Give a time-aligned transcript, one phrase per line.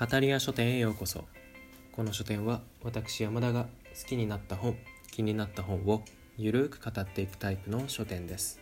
[0.00, 1.26] 語り屋書店へようこそ。
[1.92, 4.78] この書店は私山田が好きになった本
[5.10, 6.02] 気になった本を
[6.38, 8.60] ゆるく語っていくタイプの書店です。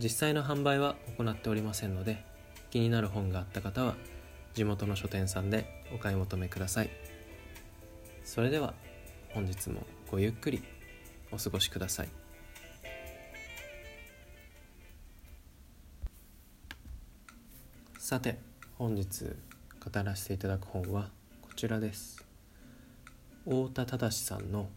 [0.00, 2.24] 実際の販売は行っておりませんので
[2.70, 3.94] 気になる本があった方は
[4.52, 6.90] 地元の書店さんでお買い求めください。
[8.24, 8.74] それでは
[9.28, 10.60] 本日もごゆっくり
[11.30, 12.08] お過ごしください。
[18.00, 18.40] さて
[18.76, 19.36] 本日
[19.78, 21.10] 語らせていただく本は
[21.40, 22.24] こちらです。
[23.44, 24.68] 太田忠さんの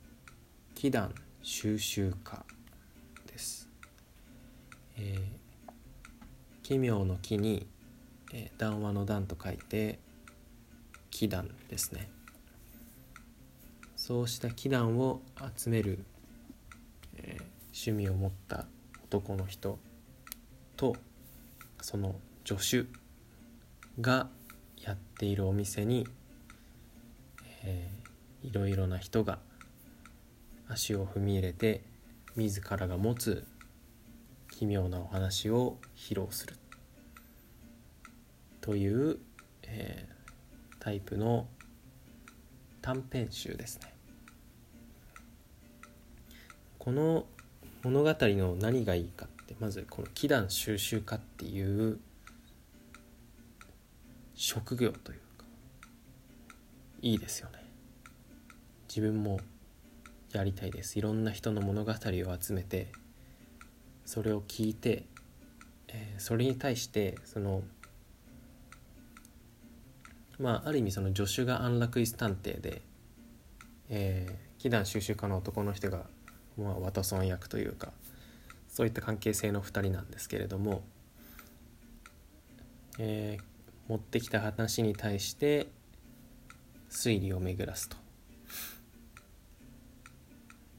[0.74, 2.44] 「祈願収集家」
[3.30, 3.68] です、
[4.96, 5.42] えー
[6.62, 7.66] 奇妙の木に、
[8.32, 9.98] えー談話の談と書いて
[11.10, 12.08] 祈願ですね。
[13.96, 15.20] そうした祈願を
[15.56, 16.04] 集める、
[17.16, 17.42] えー
[17.74, 18.66] 趣味を持った
[19.04, 19.78] 男の人
[20.76, 20.96] と
[21.80, 22.14] その
[22.44, 23.01] 助手
[24.00, 24.28] が
[24.80, 26.06] やっているお店に、
[27.64, 28.02] えー
[28.42, 29.38] いろいろな人が
[30.68, 31.84] 足を踏み入れて
[32.34, 33.46] 自らが持つ
[34.50, 36.56] 奇妙なお話を披露する
[38.60, 39.18] という、
[39.62, 40.12] えー
[40.82, 41.46] タイプの
[42.80, 43.94] 短編集ですね。
[46.80, 47.24] この
[47.84, 52.00] 物語の何がいいかってまずこの祈願収集家っていう
[54.42, 55.44] 職業というか
[57.00, 57.64] いいですよね。
[58.88, 59.38] 自分も
[60.32, 60.98] やりたいです。
[60.98, 62.88] いろんな人の物語を集めて
[64.04, 65.04] それを聞いて、
[65.86, 67.62] えーそれに対してその
[70.40, 72.82] まあある意味その助手が安楽椅子探偵で、
[73.90, 76.06] えー、祈願収集家の男の人が、
[76.58, 77.92] まあ、ワトソン役というか
[78.68, 80.82] そういった関係性の2人なんですけれども、
[82.98, 83.51] えー
[83.92, 85.66] 持ってきた話に対して
[86.88, 87.96] 推理を巡らすと。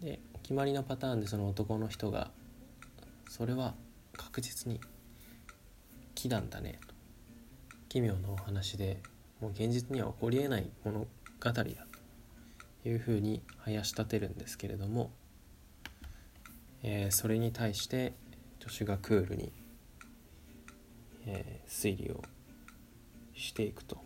[0.02, 2.32] でお決まりのパターンでその男の人が
[3.30, 3.76] 「それは
[4.14, 4.82] 確実に
[6.16, 6.96] 木なんだね」と
[7.88, 8.98] 奇妙なお話で
[9.40, 11.08] もう現実には起こりえない物語
[11.40, 15.12] だというふうに囃し立てるんですけれども、
[16.82, 18.14] えーそれに対して
[18.60, 19.54] 助手がクールに、
[21.28, 22.24] えー推理を
[23.36, 23.98] していくと。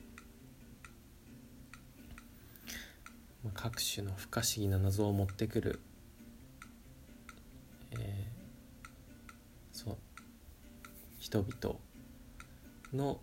[3.44, 5.80] まあ各種の不可思議な謎を持ってくる、
[7.92, 8.38] えー
[9.72, 9.98] そう
[11.20, 11.76] 人々
[12.94, 13.20] の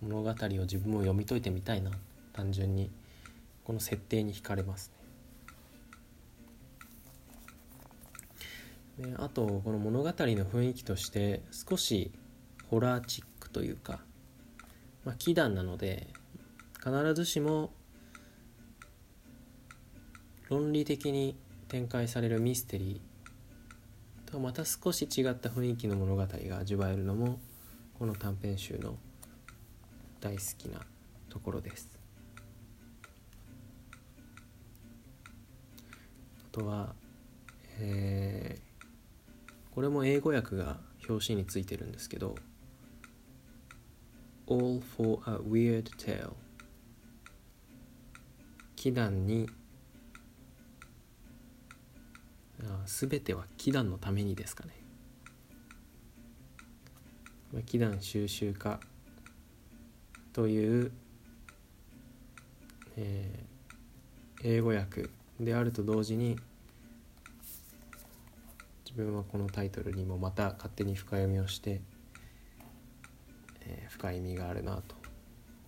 [0.00, 1.90] 物語を自分も読み解いてみたいな
[2.32, 2.92] 単純に
[3.64, 4.92] この設定に惹かれます
[8.98, 9.08] ね。
[9.08, 12.12] であとこの物語の雰囲気として少し
[12.70, 13.98] ホラーチックというか、
[15.04, 16.06] まあ、祈願なので
[16.82, 17.72] 必ずしも
[20.48, 21.36] 論理的に
[21.68, 27.38] 展開されるミステリーとまた少し違った雰囲気の物語が味わえるのも
[27.98, 28.96] この短編集の
[30.20, 30.80] 大好きな
[31.28, 31.88] ところです。
[36.52, 36.94] あとは、
[37.78, 38.74] えー
[39.74, 40.78] これも英語訳が
[41.08, 42.36] 表紙についてるんですけど
[44.46, 46.34] 「All for a Weird Tale」
[48.76, 49.48] 祈願に
[52.62, 54.74] あ全ては祈願のためにですかね。
[57.52, 58.80] まあ祈願収集家
[60.32, 60.92] という、
[62.96, 63.54] えー
[64.46, 65.08] 英語訳
[65.40, 66.36] であると同時に
[68.84, 71.80] 自分はこのタイトルにもまた勝手に深読みをして、
[73.88, 74.94] 深い意味があるなと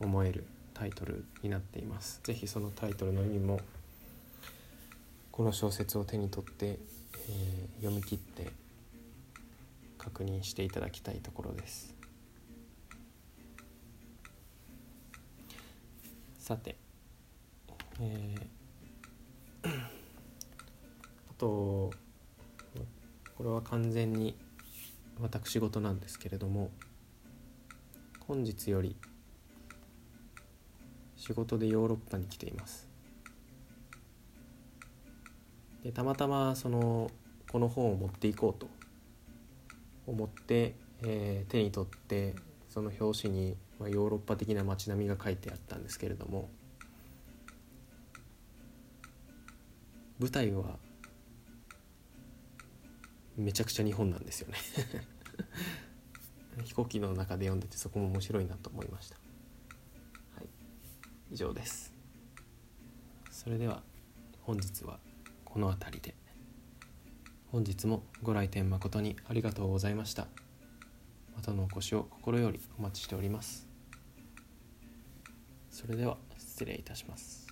[0.01, 2.21] 思えるタイトルになっています。
[2.23, 3.61] 是非そのタイトルの意味も
[5.33, 8.51] この小説を手に取って、えー読み切って
[9.99, 11.95] 確認していただきたいところです。
[16.39, 16.77] さて
[18.01, 21.93] えー あと
[23.37, 24.35] これは完全に
[25.21, 26.71] 私事なんですけれども
[28.27, 28.97] 本日より
[31.17, 32.89] 仕事でヨーロッパに来ています。
[35.85, 37.11] でたまたまその
[37.51, 38.69] この本を持っていこうと
[40.07, 42.35] 思って、えー手に取って
[42.69, 46.51] その表紙に、まあ、ヨーロッパ的な街並みが書いてあったんですけれども
[50.19, 50.77] 舞台は
[53.37, 54.57] めちゃくちゃ日本なんですよね。
[56.65, 59.17] 飛行機の中で読んでてそこも面白いなと思いました。
[61.31, 61.93] 以上です。
[63.31, 63.83] それでは
[64.43, 64.99] 本日は
[65.45, 66.15] この辺りで。
[67.51, 70.27] 本日もご来店誠にありがとうございました。
[71.35, 73.67] またのお越しを心よりお待ちしております。
[75.71, 77.46] それでは失礼いたします。